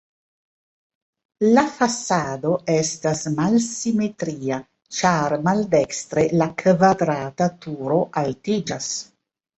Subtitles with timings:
[1.57, 4.57] La fasado estas malsimetria,
[5.01, 8.91] ĉar maldekstre la kvadrata turo altiĝas.